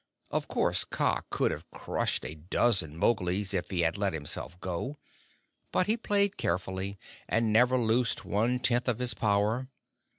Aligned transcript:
Of 0.31 0.47
course, 0.47 0.83
Kaa 0.83 1.21
could 1.29 1.51
have 1.51 1.69
crushed 1.69 2.25
a 2.25 2.33
dozen 2.33 2.97
Mowglis 2.97 3.53
if 3.53 3.69
he 3.69 3.81
had 3.81 3.99
let 3.99 4.13
himself 4.13 4.59
go; 4.59 4.97
but 5.71 5.85
he 5.85 5.95
played 5.95 6.37
carefully, 6.37 6.97
and 7.29 7.53
never 7.53 7.77
loosed 7.77 8.25
one 8.25 8.57
tenth 8.59 8.87
of 8.87 8.97
his 8.97 9.13
power. 9.13 9.67